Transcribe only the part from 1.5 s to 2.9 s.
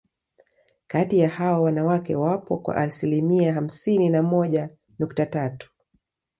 wanawake wapo kwa